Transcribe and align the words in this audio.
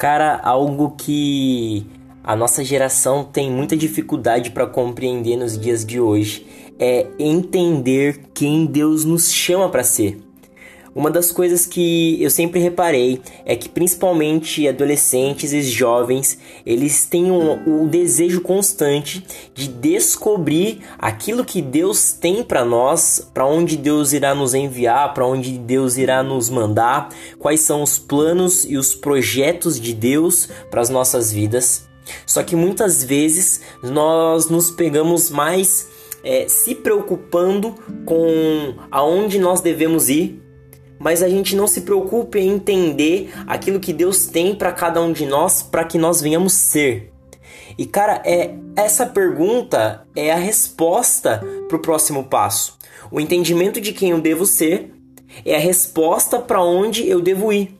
Cara, 0.00 0.40
algo 0.42 0.94
que 0.96 1.86
a 2.24 2.34
nossa 2.34 2.64
geração 2.64 3.22
tem 3.22 3.50
muita 3.50 3.76
dificuldade 3.76 4.50
para 4.50 4.66
compreender 4.66 5.36
nos 5.36 5.58
dias 5.58 5.84
de 5.84 6.00
hoje 6.00 6.46
é 6.78 7.06
entender 7.18 8.30
quem 8.32 8.64
Deus 8.64 9.04
nos 9.04 9.30
chama 9.30 9.68
para 9.68 9.84
ser. 9.84 10.18
Uma 10.92 11.08
das 11.08 11.30
coisas 11.30 11.66
que 11.66 12.20
eu 12.20 12.30
sempre 12.30 12.58
reparei 12.58 13.20
é 13.44 13.54
que 13.54 13.68
principalmente 13.68 14.66
adolescentes 14.66 15.52
e 15.52 15.62
jovens, 15.62 16.38
eles 16.66 17.06
têm 17.06 17.30
um, 17.30 17.82
um 17.82 17.86
desejo 17.86 18.40
constante 18.40 19.24
de 19.54 19.68
descobrir 19.68 20.80
aquilo 20.98 21.44
que 21.44 21.62
Deus 21.62 22.12
tem 22.12 22.42
para 22.42 22.64
nós, 22.64 23.30
para 23.32 23.46
onde 23.46 23.76
Deus 23.76 24.12
irá 24.12 24.34
nos 24.34 24.52
enviar, 24.52 25.14
para 25.14 25.26
onde 25.26 25.58
Deus 25.58 25.96
irá 25.96 26.24
nos 26.24 26.50
mandar, 26.50 27.10
quais 27.38 27.60
são 27.60 27.84
os 27.84 27.96
planos 27.96 28.64
e 28.64 28.76
os 28.76 28.92
projetos 28.92 29.80
de 29.80 29.94
Deus 29.94 30.48
para 30.70 30.80
as 30.80 30.90
nossas 30.90 31.32
vidas. 31.32 31.88
Só 32.26 32.42
que 32.42 32.56
muitas 32.56 33.04
vezes 33.04 33.60
nós 33.80 34.48
nos 34.48 34.72
pegamos 34.72 35.30
mais 35.30 35.88
é, 36.24 36.48
se 36.48 36.74
preocupando 36.74 37.76
com 38.04 38.74
aonde 38.90 39.38
nós 39.38 39.60
devemos 39.60 40.08
ir 40.08 40.49
mas 41.00 41.22
a 41.22 41.28
gente 41.30 41.56
não 41.56 41.66
se 41.66 41.80
preocupa 41.80 42.38
em 42.38 42.50
entender 42.50 43.32
aquilo 43.46 43.80
que 43.80 43.90
Deus 43.90 44.26
tem 44.26 44.54
para 44.54 44.70
cada 44.70 45.00
um 45.00 45.12
de 45.12 45.24
nós, 45.24 45.62
para 45.62 45.82
que 45.82 45.96
nós 45.96 46.20
venhamos 46.20 46.52
ser. 46.52 47.10
E 47.78 47.86
cara, 47.86 48.20
é 48.24 48.54
essa 48.76 49.06
pergunta 49.06 50.06
é 50.14 50.30
a 50.30 50.36
resposta 50.36 51.42
para 51.66 51.76
o 51.76 51.80
próximo 51.80 52.24
passo. 52.24 52.76
O 53.10 53.18
entendimento 53.18 53.80
de 53.80 53.92
quem 53.94 54.10
eu 54.10 54.20
devo 54.20 54.44
ser 54.44 54.92
é 55.44 55.56
a 55.56 55.58
resposta 55.58 56.38
para 56.38 56.62
onde 56.62 57.08
eu 57.08 57.22
devo 57.22 57.50
ir. 57.50 57.74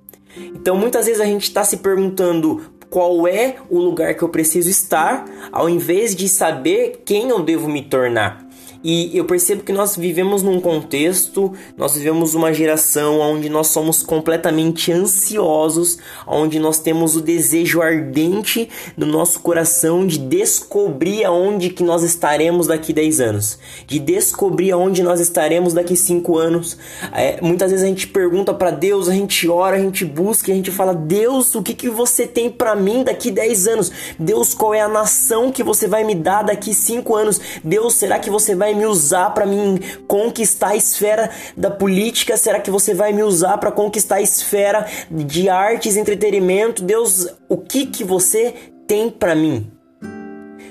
Então 0.55 0.75
muitas 0.75 1.05
vezes 1.05 1.21
a 1.21 1.27
gente 1.27 1.43
está 1.43 1.63
se 1.63 1.77
perguntando 1.79 2.73
qual 2.89 3.29
é 3.29 3.57
o 3.69 3.79
lugar 3.79 4.15
que 4.15 4.23
eu 4.23 4.29
preciso 4.29 4.71
estar, 4.71 5.25
ao 5.53 5.69
invés 5.69 6.17
de 6.17 6.29
saber 6.29 7.03
quem 7.05 7.29
eu 7.29 7.43
devo 7.43 7.69
me 7.69 7.83
tornar. 7.83 8.50
E 8.83 9.17
eu 9.17 9.27
percebo 9.27 9.63
que 9.63 9.73
nós 9.73 9.95
vivemos 9.95 10.43
num 10.43 10.59
contexto, 10.59 11.53
nós 11.77 11.95
vivemos 11.95 12.35
uma 12.35 12.53
geração 12.53 13.21
onde 13.21 13.51
nós 13.51 13.67
somos 13.69 14.03
completamente 14.03 14.91
ansiosos, 14.91 15.99
onde 16.27 16.59
nós 16.59 16.79
temos 16.79 17.15
o 17.15 17.21
desejo 17.21 17.83
ardente 17.83 18.71
no 18.97 19.05
nosso 19.05 19.41
coração 19.41 20.07
de 20.07 20.19
descobrir 20.19 21.25
aonde 21.25 21.69
que 21.69 21.83
nós 21.83 22.03
estaremos 22.03 22.67
daqui 22.67 22.93
10 22.95 23.21
anos, 23.21 23.59
de 23.87 23.99
descobrir 23.99 24.73
aonde 24.73 25.03
nós 25.03 25.21
estaremos 25.21 25.75
daqui 25.75 25.95
5 25.95 26.39
anos. 26.39 26.79
É, 27.13 27.39
muitas 27.43 27.71
vezes 27.71 27.85
a 27.85 27.89
gente 27.89 28.07
pergunta 28.07 28.55
para 28.55 28.71
Deus, 28.71 29.09
a 29.09 29.13
gente 29.13 29.47
ora, 29.47 29.77
a 29.77 29.81
gente 29.81 30.07
busca, 30.07 30.51
a 30.51 30.55
gente 30.55 30.71
fala: 30.71 30.95
Deus, 30.95 31.55
o 31.55 31.63
que, 31.63 31.75
que 31.75 31.91
você 31.91 32.27
tem 32.27 32.49
para 32.49 32.75
mim 32.75 33.05
daqui 33.05 33.31
10 33.31 33.69
anos? 33.69 33.93
Deus, 34.19 34.55
qual 34.55 34.73
é 34.73 34.81
a 34.81 34.89
nação 34.89 35.53
que 35.53 35.63
você 35.63 35.87
vai 35.87 36.03
me 36.03 36.15
dar 36.15 36.43
daqui 36.43 36.73
5 36.73 37.15
anos? 37.15 37.41
Deus, 37.63 37.95
será 37.97 38.19
que 38.19 38.31
você 38.31 38.55
vai 38.55 38.70
vai 38.71 38.75
me 38.75 38.87
usar 38.87 39.31
para 39.31 39.47
me 39.47 39.81
conquistar 40.07 40.69
a 40.69 40.77
esfera 40.77 41.31
da 41.57 41.71
política? 41.71 42.37
Será 42.37 42.61
que 42.61 42.71
você 42.71 42.95
vai 42.95 43.13
me 43.13 43.23
usar 43.23 43.59
para 43.59 43.73
conquistar 43.73 44.17
a 44.17 44.23
esfera 44.23 44.87
de 45.11 45.49
artes, 45.49 45.97
entretenimento? 45.97 46.83
Deus, 46.83 47.27
o 47.49 47.57
que 47.57 47.87
que 47.87 48.05
você 48.05 48.55
tem 48.87 49.11
para 49.11 49.35
mim? 49.35 49.71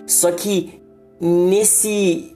Só 0.08 0.32
que 0.32 0.82
nesse 1.20 2.36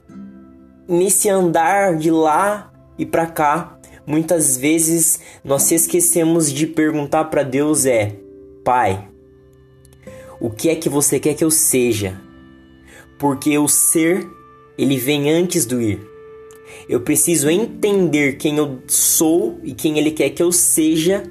nesse 0.86 1.30
andar 1.30 1.96
de 1.96 2.10
lá 2.10 2.70
e 2.98 3.06
para 3.06 3.26
cá, 3.26 3.78
muitas 4.06 4.58
vezes 4.58 5.18
nós 5.42 5.70
esquecemos 5.72 6.52
de 6.52 6.66
perguntar 6.66 7.24
para 7.24 7.42
Deus 7.42 7.86
é: 7.86 8.16
Pai, 8.62 9.08
o 10.38 10.50
que 10.50 10.68
é 10.68 10.74
que 10.74 10.90
você 10.90 11.18
quer 11.18 11.34
que 11.34 11.44
eu 11.44 11.50
seja? 11.50 12.20
Porque 13.18 13.56
o 13.56 13.66
ser 13.66 14.28
ele 14.76 14.96
vem 14.96 15.30
antes 15.30 15.64
do 15.64 15.80
ir. 15.80 16.00
Eu 16.88 17.00
preciso 17.00 17.48
entender 17.48 18.36
quem 18.36 18.58
eu 18.58 18.78
sou 18.86 19.58
e 19.62 19.72
quem 19.72 19.98
ele 19.98 20.10
quer 20.10 20.30
que 20.30 20.42
eu 20.42 20.52
seja 20.52 21.22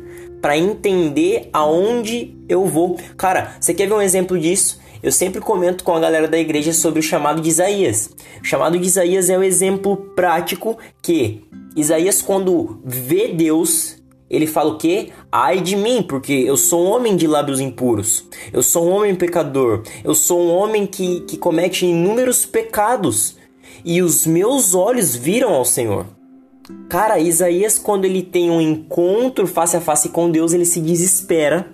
para 0.41 0.57
entender 0.57 1.49
aonde 1.53 2.35
eu 2.49 2.65
vou. 2.65 2.99
Cara, 3.15 3.55
você 3.59 3.73
quer 3.73 3.87
ver 3.87 3.93
um 3.93 4.01
exemplo 4.01 4.37
disso? 4.37 4.79
Eu 5.01 5.11
sempre 5.11 5.41
comento 5.41 5.83
com 5.83 5.95
a 5.95 5.99
galera 5.99 6.27
da 6.27 6.37
igreja 6.37 6.73
sobre 6.73 6.99
o 6.99 7.03
chamado 7.03 7.41
de 7.41 7.49
Isaías. 7.49 8.09
O 8.41 8.45
chamado 8.45 8.77
de 8.77 8.85
Isaías 8.85 9.29
é 9.29 9.37
o 9.37 9.43
exemplo 9.43 9.97
prático 10.15 10.77
que 11.01 11.43
Isaías 11.75 12.21
quando 12.21 12.79
vê 12.85 13.29
Deus, 13.29 13.97
ele 14.33 14.47
fala 14.47 14.73
o 14.73 14.77
quê? 14.79 15.09
Ai 15.31 15.61
de 15.61 15.75
mim, 15.75 16.01
porque 16.01 16.33
eu 16.33 16.57
sou 16.57 16.83
um 16.83 16.89
homem 16.89 17.15
de 17.15 17.27
lábios 17.27 17.59
impuros. 17.59 18.25
Eu 18.51 18.63
sou 18.63 18.87
um 18.87 18.91
homem 18.91 19.13
pecador. 19.13 19.83
Eu 20.03 20.15
sou 20.15 20.41
um 20.41 20.49
homem 20.49 20.87
que, 20.87 21.21
que 21.21 21.37
comete 21.37 21.85
inúmeros 21.85 22.43
pecados. 22.43 23.35
E 23.85 24.01
os 24.01 24.25
meus 24.25 24.73
olhos 24.73 25.15
viram 25.15 25.53
ao 25.53 25.63
Senhor. 25.63 26.07
Cara, 26.89 27.19
Isaías, 27.19 27.77
quando 27.77 28.05
ele 28.05 28.23
tem 28.23 28.49
um 28.49 28.59
encontro 28.59 29.45
face 29.45 29.77
a 29.77 29.81
face 29.81 30.09
com 30.09 30.31
Deus, 30.31 30.51
ele 30.51 30.65
se 30.65 30.81
desespera. 30.81 31.71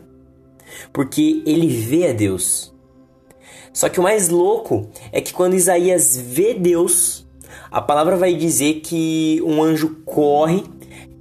Porque 0.91 1.41
ele 1.45 1.67
vê 1.67 2.09
a 2.09 2.13
Deus. 2.13 2.73
Só 3.71 3.87
que 3.87 4.01
o 4.01 4.03
mais 4.03 4.27
louco 4.27 4.89
é 5.13 5.21
que 5.21 5.31
quando 5.31 5.53
Isaías 5.53 6.17
vê 6.17 6.53
Deus, 6.53 7.25
a 7.71 7.81
palavra 7.81 8.17
vai 8.17 8.33
dizer 8.33 8.81
que 8.81 9.41
um 9.45 9.63
anjo 9.63 10.01
corre 10.03 10.63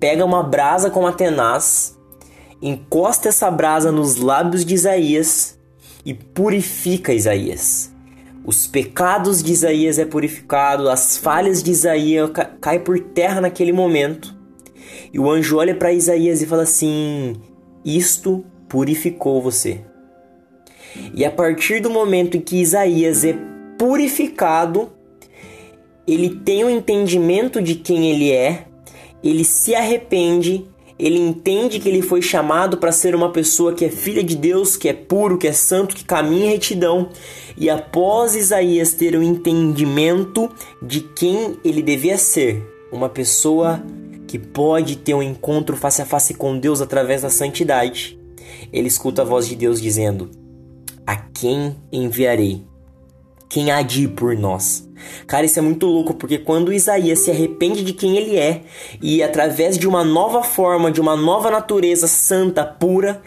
pega 0.01 0.25
uma 0.25 0.43
brasa 0.43 0.91
com 0.91 1.01
uma 1.01 1.13
tenaz, 1.13 1.99
encosta 2.63 3.29
essa 3.29 3.51
brasa 3.51 3.93
nos 3.93 4.17
lábios 4.17 4.65
de 4.65 4.75
Isaías 4.75 5.59
e 6.05 6.15
purifica 6.15 7.13
Isaías. 7.13 7.93
Os 8.45 8.67
pecados 8.67 9.43
de 9.43 9.53
Isaías 9.53 9.99
é 9.99 10.05
purificado, 10.05 10.89
as 10.89 11.19
falhas 11.19 11.63
de 11.63 11.71
Isaías 11.71 12.31
ca 12.31 12.47
cai 12.47 12.79
por 12.79 12.99
terra 12.99 13.41
naquele 13.41 13.73
momento. 13.73 14.35
E 15.13 15.19
o 15.19 15.31
anjo 15.31 15.59
olha 15.59 15.75
para 15.75 15.93
Isaías 15.93 16.41
e 16.41 16.47
fala 16.47 16.63
assim: 16.63 17.35
Isto 17.85 18.45
purificou 18.69 19.43
você. 19.43 19.83
E 21.15 21.25
a 21.25 21.31
partir 21.31 21.81
do 21.81 21.91
momento 21.91 22.37
em 22.37 22.41
que 22.41 22.57
Isaías 22.61 23.25
é 23.25 23.37
purificado, 23.77 24.93
ele 26.07 26.31
tem 26.31 26.65
o 26.65 26.69
um 26.69 26.71
entendimento 26.71 27.61
de 27.61 27.75
quem 27.75 28.11
ele 28.11 28.33
é, 28.33 28.68
ele 29.23 29.45
se 29.45 29.75
arrepende, 29.75 30.67
ele 30.99 31.19
entende 31.19 31.79
que 31.79 31.89
ele 31.89 32.03
foi 32.03 32.21
chamado 32.21 32.77
para 32.77 32.91
ser 32.91 33.15
uma 33.15 33.31
pessoa 33.31 33.73
que 33.73 33.85
é 33.85 33.89
filha 33.89 34.23
de 34.23 34.37
Deus, 34.37 34.77
que 34.77 34.89
é 34.89 34.93
puro, 34.93 35.39
que 35.39 35.47
é 35.47 35.53
santo, 35.53 35.95
que 35.95 36.05
caminha 36.05 36.47
em 36.47 36.51
retidão. 36.51 37.11
E 37.57 37.71
após 37.71 38.35
Isaías 38.35 38.93
ter 38.95 39.15
o 39.15 39.21
um 39.21 39.23
entendimento 39.23 40.51
de 40.83 41.01
quem 41.01 41.57
ele 41.65 41.83
devia 41.83 42.19
ser, 42.19 42.63
uma 42.91 43.09
pessoa 43.09 43.83
que 44.27 44.39
pode 44.39 44.97
ter 44.97 45.15
um 45.15 45.23
encontro 45.23 45.77
face 45.77 46.03
a 46.03 46.07
face 46.07 46.35
com 46.35 46.59
Deus 46.59 46.81
através 46.81 47.23
da 47.23 47.31
santidade, 47.31 48.19
ele 48.73 48.89
escuta 48.89 49.23
a 49.23 49.25
voz 49.25 49.47
de 49.47 49.55
Deus 49.55 49.81
dizendo: 49.81 50.31
A 51.07 51.17
quem 51.17 51.77
enviarei? 51.93 52.63
Quem 53.49 53.71
há 53.71 53.81
de 53.83 54.05
ir 54.05 54.09
por 54.09 54.37
nós? 54.37 54.87
Cara, 55.27 55.47
isso 55.47 55.59
é 55.59 55.63
muito 55.63 55.87
louco, 55.87 56.15
porque 56.15 56.39
quando 56.39 56.73
Isaías 56.73 57.21
se 57.21 57.31
arrepende 57.31 57.83
de 57.83 57.93
quem 57.93 58.17
ele 58.17 58.37
é 58.37 58.63
e 59.01 59.23
através 59.23 59.79
de 59.79 59.89
uma 59.89 60.05
nova 60.05 60.43
forma, 60.43 60.91
de 60.91 61.01
uma 61.01 61.17
nova 61.17 61.51
natureza 61.51 62.07
santa, 62.07 62.65
pura, 62.65 63.23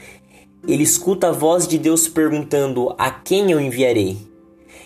ele 0.68 0.84
escuta 0.84 1.30
a 1.30 1.32
voz 1.32 1.68
de 1.68 1.78
Deus 1.78 2.08
perguntando: 2.08 2.94
A 2.98 3.10
quem 3.10 3.52
eu 3.52 3.60
enviarei? 3.60 4.18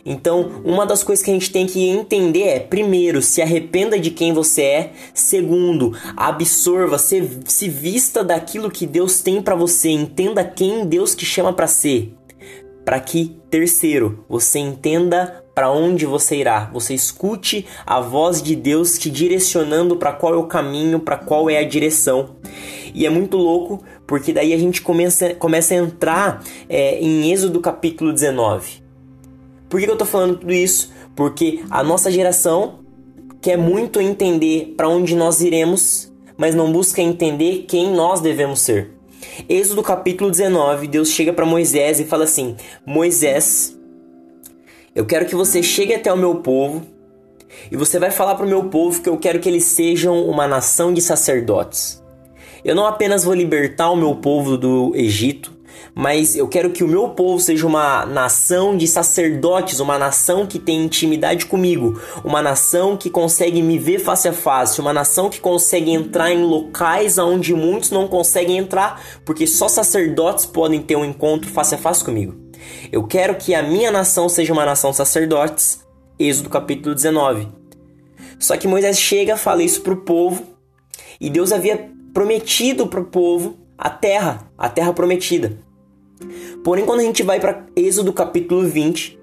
Então, 0.05 0.61
uma 0.63 0.85
das 0.85 1.03
coisas 1.03 1.25
que 1.25 1.31
a 1.31 1.33
gente 1.33 1.51
tem 1.51 1.65
que 1.65 1.85
entender 1.87 2.43
é: 2.43 2.59
primeiro, 2.59 3.21
se 3.21 3.41
arrependa 3.41 3.99
de 3.99 4.11
quem 4.11 4.31
você 4.31 4.61
é. 4.61 4.93
Segundo, 5.13 5.97
absorva, 6.15 6.97
se, 6.97 7.39
se 7.45 7.67
vista 7.67 8.23
daquilo 8.23 8.69
que 8.69 8.85
Deus 8.85 9.19
tem 9.21 9.41
para 9.41 9.55
você. 9.55 9.89
Entenda 9.89 10.43
quem 10.43 10.85
Deus 10.85 11.15
te 11.15 11.25
chama 11.25 11.51
para 11.51 11.67
ser. 11.67 12.13
Para 12.85 12.99
que, 12.99 13.35
terceiro, 13.49 14.23
você 14.29 14.59
entenda 14.59 15.43
para 15.55 15.71
onde 15.71 16.05
você 16.05 16.35
irá. 16.35 16.69
Você 16.71 16.93
escute 16.93 17.65
a 17.85 17.99
voz 17.99 18.43
de 18.43 18.55
Deus 18.55 18.99
te 18.99 19.09
direcionando 19.09 19.95
para 19.95 20.13
qual 20.13 20.33
é 20.33 20.37
o 20.37 20.45
caminho, 20.45 20.99
para 20.99 21.17
qual 21.17 21.49
é 21.49 21.57
a 21.57 21.67
direção. 21.67 22.35
E 22.93 23.05
é 23.05 23.09
muito 23.09 23.37
louco 23.37 23.83
porque 24.05 24.31
daí 24.31 24.53
a 24.53 24.57
gente 24.57 24.81
começa, 24.81 25.33
começa 25.33 25.73
a 25.73 25.77
entrar 25.77 26.43
é, 26.69 26.99
em 26.99 27.31
Êxodo 27.31 27.59
capítulo 27.59 28.13
19. 28.13 28.83
Por 29.67 29.79
que 29.79 29.89
eu 29.89 29.93
estou 29.93 30.07
falando 30.07 30.37
tudo 30.37 30.53
isso? 30.53 30.93
Porque 31.15 31.63
a 31.69 31.83
nossa 31.83 32.11
geração 32.11 32.79
quer 33.41 33.57
muito 33.57 33.99
entender 33.99 34.73
para 34.77 34.89
onde 34.89 35.15
nós 35.15 35.41
iremos, 35.41 36.11
mas 36.37 36.53
não 36.53 36.71
busca 36.71 37.01
entender 37.01 37.65
quem 37.67 37.91
nós 37.91 38.21
devemos 38.21 38.61
ser. 38.61 38.94
Êxodo 39.47 39.83
capítulo 39.83 40.29
19, 40.31 40.87
Deus 40.87 41.09
chega 41.09 41.33
para 41.33 41.45
Moisés 41.45 41.99
e 41.99 42.05
fala 42.05 42.23
assim: 42.23 42.55
Moisés, 42.85 43.77
eu 44.93 45.05
quero 45.05 45.25
que 45.25 45.35
você 45.35 45.61
chegue 45.61 45.93
até 45.93 46.11
o 46.11 46.17
meu 46.17 46.35
povo 46.35 46.85
e 47.71 47.77
você 47.77 47.99
vai 47.99 48.11
falar 48.11 48.35
para 48.35 48.45
o 48.45 48.49
meu 48.49 48.65
povo 48.65 49.01
que 49.01 49.09
eu 49.09 49.17
quero 49.17 49.39
que 49.39 49.49
eles 49.49 49.63
sejam 49.63 50.25
uma 50.25 50.47
nação 50.47 50.93
de 50.93 51.01
sacerdotes. 51.01 52.03
Eu 52.63 52.75
não 52.75 52.85
apenas 52.85 53.23
vou 53.23 53.33
libertar 53.33 53.91
o 53.91 53.95
meu 53.95 54.15
povo 54.15 54.57
do 54.57 54.91
Egito, 54.95 55.54
mas 55.95 56.35
eu 56.35 56.45
quero 56.45 56.71
que 56.71 56.83
o 56.83 56.87
meu 56.87 57.09
povo 57.09 57.39
seja 57.39 57.65
uma 57.65 58.05
nação 58.05 58.75
de 58.75 58.85
sacerdotes, 58.85 59.79
uma 59.79 59.97
nação 59.97 60.45
que 60.45 60.59
tem 60.59 60.83
intimidade 60.83 61.45
comigo, 61.45 62.01
uma 62.21 62.41
nação 62.41 62.97
que 62.97 63.09
consegue 63.09 63.61
me 63.61 63.79
ver 63.79 63.99
face 63.99 64.27
a 64.27 64.33
face, 64.33 64.81
uma 64.81 64.91
nação 64.91 65.29
que 65.29 65.39
consegue 65.39 65.91
entrar 65.91 66.31
em 66.31 66.43
locais 66.43 67.17
onde 67.17 67.53
muitos 67.53 67.91
não 67.91 68.09
conseguem 68.09 68.57
entrar, 68.57 69.01
porque 69.23 69.47
só 69.47 69.69
sacerdotes 69.69 70.45
podem 70.45 70.81
ter 70.81 70.97
um 70.97 71.05
encontro 71.05 71.49
face 71.49 71.73
a 71.73 71.77
face 71.77 72.03
comigo. 72.03 72.35
Eu 72.91 73.03
quero 73.07 73.35
que 73.35 73.55
a 73.55 73.63
minha 73.63 73.89
nação 73.89 74.27
seja 74.27 74.51
uma 74.51 74.65
nação 74.65 74.91
de 74.91 74.97
sacerdotes. 74.97 75.85
Êxodo 76.19 76.49
capítulo 76.49 76.93
19. 76.93 77.47
Só 78.39 78.57
que 78.57 78.67
Moisés 78.67 78.99
chega, 78.99 79.37
fala 79.37 79.63
isso 79.63 79.81
pro 79.81 79.97
povo, 79.97 80.43
e 81.19 81.29
Deus 81.29 81.51
havia 81.51 81.89
prometido 82.13 82.87
pro 82.87 83.05
povo 83.05 83.57
a 83.77 83.89
terra, 83.89 84.49
a 84.57 84.69
terra 84.69 84.93
prometida. 84.93 85.57
Porém, 86.63 86.85
quando 86.85 87.01
a 87.01 87.03
gente 87.03 87.23
vai 87.23 87.39
para 87.39 87.65
Êxodo 87.75 88.11
capítulo 88.13 88.63
20, 88.67 89.19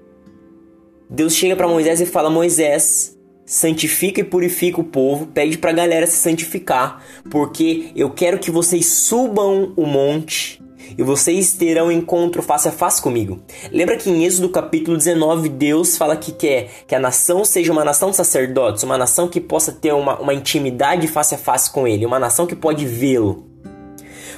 Deus 1.09 1.35
chega 1.35 1.55
para 1.55 1.67
Moisés 1.67 2.01
e 2.01 2.05
fala: 2.05 2.29
Moisés, 2.29 3.17
santifica 3.45 4.21
e 4.21 4.23
purifica 4.23 4.79
o 4.79 4.83
povo, 4.83 5.27
pede 5.27 5.57
para 5.57 5.71
a 5.71 5.73
galera 5.73 6.07
se 6.07 6.17
santificar, 6.17 7.03
porque 7.29 7.91
eu 7.95 8.09
quero 8.09 8.39
que 8.39 8.51
vocês 8.51 8.85
subam 8.85 9.73
o 9.75 9.85
monte 9.85 10.61
e 10.97 11.03
vocês 11.03 11.53
terão 11.53 11.91
encontro 11.91 12.41
face 12.41 12.67
a 12.67 12.71
face 12.71 13.01
comigo. 13.01 13.39
Lembra 13.71 13.97
que 13.97 14.09
em 14.09 14.25
Êxodo 14.25 14.49
capítulo 14.49 14.97
19, 14.97 15.49
Deus 15.49 15.97
fala 15.97 16.15
que 16.15 16.31
quer 16.31 16.69
que 16.87 16.95
a 16.95 16.99
nação 16.99 17.43
seja 17.43 17.71
uma 17.71 17.83
nação 17.83 18.11
de 18.11 18.15
sacerdotes, 18.15 18.83
uma 18.83 18.97
nação 18.97 19.27
que 19.27 19.41
possa 19.41 19.71
ter 19.71 19.93
uma, 19.93 20.19
uma 20.19 20.33
intimidade 20.33 21.07
face 21.07 21.35
a 21.35 21.37
face 21.37 21.71
com 21.71 21.87
Ele, 21.87 22.05
uma 22.05 22.19
nação 22.19 22.45
que 22.45 22.55
pode 22.55 22.85
vê-lo. 22.85 23.45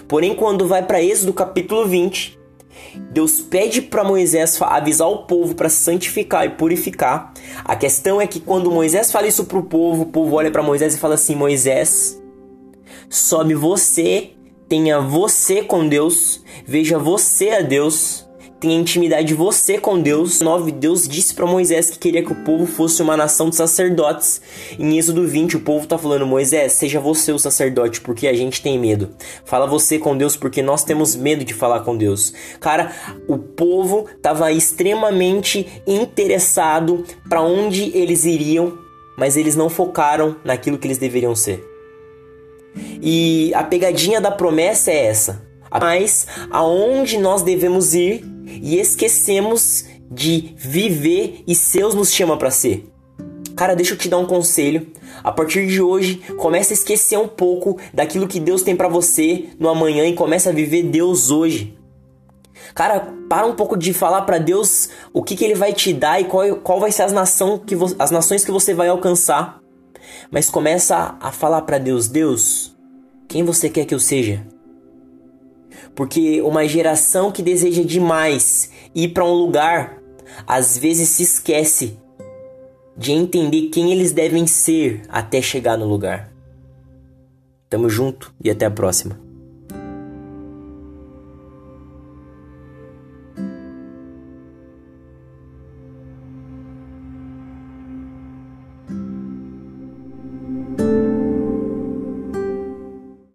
Porém, 0.08 0.36
quando 0.36 0.68
vai 0.68 0.84
para 0.86 1.02
Êxodo 1.02 1.34
capítulo 1.34 1.88
20, 1.88 2.38
Deus 3.12 3.42
pede 3.42 3.82
para 3.82 4.04
Moisés 4.04 4.60
avisar 4.62 5.08
o 5.08 5.20
povo 5.20 5.56
para 5.56 5.70
santificar 5.70 6.46
e 6.46 6.50
purificar. 6.50 7.34
A 7.64 7.76
questão 7.76 8.22
é 8.22 8.28
que 8.28 8.40
quando 8.40 8.72
Moisés 8.72 9.12
fala 9.12 9.28
isso 9.28 9.46
para 9.46 9.58
o 9.58 9.64
povo, 9.64 10.04
o 10.04 10.08
povo 10.08 10.36
olha 10.36 10.52
para 10.52 10.64
Moisés 10.64 10.96
e 10.96 10.98
fala 10.98 11.16
assim: 11.16 11.36
Moisés, 11.36 12.22
sobe 13.10 13.54
você, 13.54 14.32
tenha 14.68 15.00
você 15.00 15.64
com 15.64 15.88
Deus, 15.88 16.44
veja 16.66 16.98
você 16.98 17.50
a 17.50 17.62
Deus 17.62 18.26
tenha 18.60 18.80
intimidade 18.80 19.34
você 19.34 19.78
com 19.78 20.00
Deus. 20.00 20.42
9. 20.42 20.72
Deus 20.72 21.08
disse 21.08 21.34
para 21.34 21.46
Moisés 21.46 21.90
que 21.90 22.00
queria 22.00 22.24
que 22.24 22.32
o 22.32 22.44
povo 22.44 22.66
fosse 22.66 23.02
uma 23.02 23.18
nação 23.18 23.50
de 23.50 23.56
sacerdotes. 23.56 24.42
Em 24.80 24.98
Êxodo 24.98 25.28
20, 25.28 25.58
o 25.58 25.62
povo 25.62 25.88
tá 25.88 25.98
falando: 25.98 26.26
Moisés, 26.26 26.74
seja 26.74 27.00
você 27.00 27.32
o 27.32 27.40
sacerdote, 27.40 28.02
porque 28.02 28.28
a 28.28 28.34
gente 28.34 28.62
tem 28.62 28.80
medo. 28.80 29.10
Fala 29.44 29.68
você 29.68 30.00
com 30.00 30.18
Deus, 30.18 30.36
porque 30.36 30.62
nós 30.62 30.84
temos 30.84 31.16
medo 31.16 31.44
de 31.44 31.54
falar 31.54 31.82
com 31.82 31.96
Deus. 31.98 32.34
Cara, 32.60 32.92
o 33.28 33.38
povo 33.38 34.08
tava 34.22 34.52
extremamente 34.52 35.82
interessado 35.86 37.04
para 37.28 37.42
onde 37.42 37.96
eles 37.96 38.26
iriam, 38.26 38.78
mas 39.18 39.38
eles 39.38 39.56
não 39.56 39.70
focaram 39.70 40.38
naquilo 40.44 40.78
que 40.78 40.88
eles 40.88 40.98
deveriam 40.98 41.36
ser. 41.36 41.64
E 43.02 43.54
a 43.54 43.64
pegadinha 43.64 44.20
da 44.20 44.32
promessa 44.32 44.92
é 44.92 45.06
essa. 45.06 45.46
Mas 45.72 46.26
aonde 46.52 47.18
nós 47.18 47.42
devemos 47.42 47.94
ir 47.94 48.35
e 48.62 48.78
esquecemos 48.80 49.86
de 50.10 50.54
viver 50.58 51.44
e 51.48 51.56
Deus 51.56 51.96
nos 51.96 52.12
chama 52.12 52.38
para 52.38 52.52
ser. 52.52 52.90
Cara, 53.56 53.76
deixa 53.76 53.94
eu 53.94 53.98
te 53.98 54.10
dar 54.10 54.18
um 54.18 54.26
conselho. 54.26 54.92
A 55.24 55.32
partir 55.32 55.66
de 55.68 55.82
hoje, 55.82 56.22
comece 56.38 56.74
a 56.74 56.76
esquecer 56.76 57.18
um 57.18 57.28
pouco 57.28 57.80
daquilo 57.94 58.28
que 58.28 58.40
Deus 58.40 58.62
tem 58.62 58.76
para 58.76 58.90
você 58.90 59.46
no 59.58 59.70
amanhã 59.70 60.06
e 60.06 60.14
comece 60.14 60.50
a 60.50 60.52
viver 60.52 60.84
Deus 60.84 61.32
hoje. 61.32 61.78
Cara, 62.74 63.14
para 63.30 63.46
um 63.46 63.56
pouco 63.56 63.78
de 63.78 63.94
falar 63.94 64.24
para 64.24 64.38
Deus 64.38 64.90
o 65.14 65.24
que, 65.24 65.36
que 65.36 65.46
Ele 65.46 65.56
vai 65.56 65.74
te 65.74 65.94
dar 65.94 66.20
e 66.20 66.26
qual, 66.26 66.58
qual 66.58 66.80
vai 66.80 66.92
ser 66.92 67.04
as, 67.04 67.14
nação 67.14 67.58
que 67.58 67.76
as 67.98 68.12
nações 68.12 68.44
que 68.44 68.52
você 68.52 68.74
vai 68.74 68.90
alcançar. 68.90 69.60
Mas 70.30 70.50
começa 70.50 71.16
a 71.20 71.32
falar 71.32 71.62
para 71.62 71.78
Deus, 71.78 72.08
Deus, 72.08 72.76
quem 73.28 73.44
você 73.44 73.70
quer 73.70 73.86
que 73.86 73.96
eu 73.96 74.00
seja? 74.00 74.46
Porque 75.96 76.42
uma 76.42 76.68
geração 76.68 77.32
que 77.32 77.42
deseja 77.42 77.84
demais 77.84 78.70
ir 78.94 79.10
para 79.10 79.26
um 79.26 79.34
lugar, 79.34 80.02
às 80.46 80.78
vezes 80.78 81.10
se 81.10 81.24
esquece 81.24 81.98
de 82.98 83.12
entender 83.12 83.70
quem 83.70 83.92
eles 83.92 84.12
devem 84.12 84.46
ser 84.46 85.02
até 85.10 85.42
chegar 85.42 85.78
no 85.78 85.88
lugar. 85.88 86.32
Tamo 87.70 87.90
junto 87.90 88.34
e 88.44 88.50
até 88.50 88.66
a 88.66 88.72
próxima. 88.72 89.25